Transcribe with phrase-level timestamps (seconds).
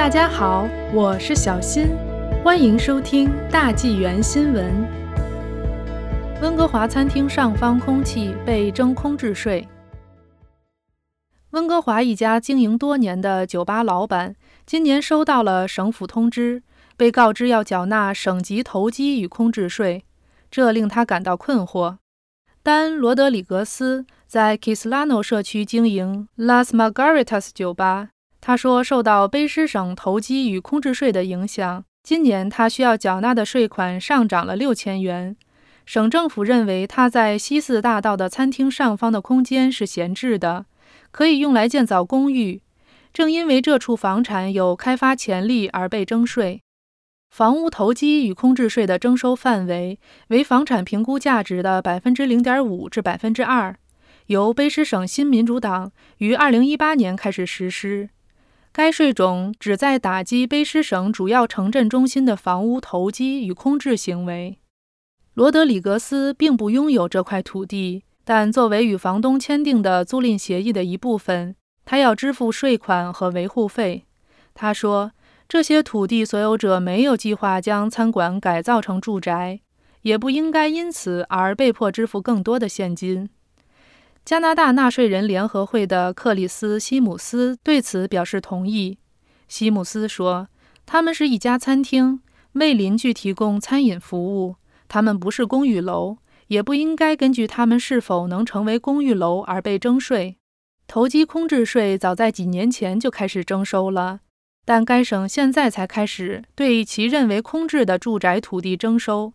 [0.00, 1.88] 大家好，我是小新，
[2.42, 4.88] 欢迎收听大纪元新闻。
[6.40, 9.68] 温哥华餐厅上方空气被征空置税。
[11.50, 14.34] 温哥华一家经营多年的酒吧老板
[14.64, 16.62] 今年收到了省府通知，
[16.96, 20.06] 被告知要缴纳省级投机与空置税，
[20.50, 21.98] 这令他感到困惑。
[22.62, 28.08] 丹·罗德里格斯在 Kislano 社区经营 Las Margaritas 酒吧。
[28.40, 35.36] 他说，受到卑诗省投机与空置税的影响，今年他需要缴纳的税款上涨了六千元。
[35.84, 40.66] 省政府认为他在西四大道的餐厅上方的空间是闲置的，
[41.10, 42.62] 可以用来建造公寓。
[43.12, 46.62] 正因为这处房产有开发潜力而被征税。
[47.28, 53.76] 房屋投机与空置税的征收范围为房产评估价值的百分之零点五至百分之二，
[54.26, 58.10] 由卑诗省新民主党于二零一八年开始实施。
[58.72, 64.58] 该税种旨在打击卑诗省主要城镇中心的房屋投机与空置行为。
[65.34, 74.04] 罗德里格斯并不拥有这块土地，但作为与房东签订的租赁协议的一部分，他要支付税款和维护费。
[74.54, 75.12] 他说，
[75.48, 79.60] 这些土地所有者没有计划将餐馆改造成住宅，
[80.02, 83.28] 也不应该因此而被迫支付更多的现金。
[84.24, 88.98] 加拿大纳税人联合会的克里斯·西姆斯对此表示同意。
[89.48, 90.48] 西姆斯说
[90.86, 92.20] ：“他们是一家餐厅，
[92.52, 94.56] 为邻居提供餐饮服务。
[94.86, 96.18] 他们不是公寓楼，
[96.48, 100.36] 也不应该根据他们是否能成为公寓楼而被征税。
[100.86, 104.20] 投机空置税早在几年前就开始征收了，
[104.64, 109.32] 但该省现在才开始对其认为空置的住宅土地征收。”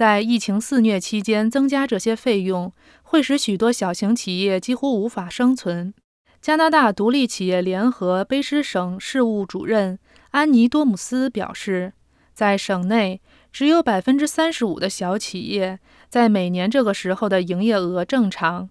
[0.00, 5.92] 在疫情肆虐期间，增加这些费用会使许多小型企业几乎无法生存。
[6.40, 9.98] 加拿大独立企业联合卑诗省事务主任
[10.30, 11.92] 安妮多姆斯表示，
[12.32, 13.20] 在省内
[13.52, 15.78] 只有百分之三十五的小企业
[16.08, 18.70] 在每年这个时候的营业额正常。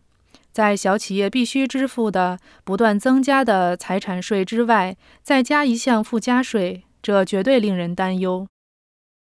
[0.51, 8.47] 在小企业必须支付的不断增加的财产税之外，再加一项附加税，这绝对令人担忧。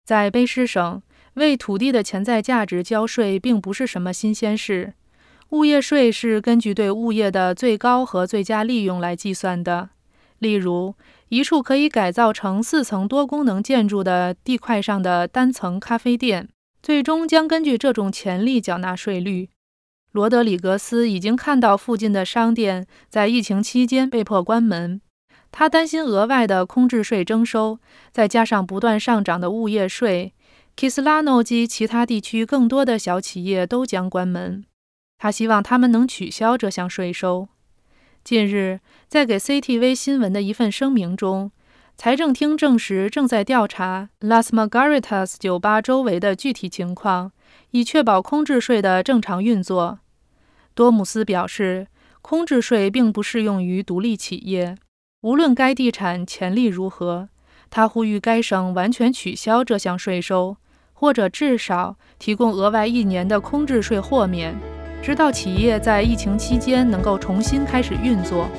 [0.05, 1.01] 在卑诗省。
[1.39, 4.93] 为土地的潜在价值交税并不是什么新鲜事。
[5.49, 9.89] 物业税是根据对物业的最高和最佳利用来计算的。
[10.37, 10.93] 例如，
[11.29, 16.47] 一处可以改造成四层多功能建筑的地块上的单层咖啡店，
[16.83, 19.49] 最终将根据这种潜力缴纳税率。
[20.11, 25.01] 罗德里格斯已经看到附近的商店在疫情期间被迫关门，
[25.51, 27.79] 他担心额外的空置税征收，
[28.11, 30.33] 再加上不断上涨的物业税。
[30.79, 34.63] Kislano 及其他地区更多的小企业都将关门。
[35.17, 37.49] 他希望他们能取消这项税收。
[38.23, 38.79] 近日，
[39.09, 41.51] 在给 CTV 新闻的一份声明中，
[41.97, 47.33] 财政厅证实正在调查 Las Margaritas 酒吧周围的具体情况，
[47.71, 49.99] 以确保空置税的正常运作。
[50.73, 51.87] 多姆斯表示，
[52.21, 54.77] 空置税并不适用于独立企业，
[55.23, 57.27] 无论该地产潜力如何。
[57.69, 60.55] 他呼吁该省完全取消这项税收。
[60.99, 64.53] 或者至少提供额外一年的空置税豁免，
[65.01, 68.49] 直到企业在疫情期间能够重新开始运作。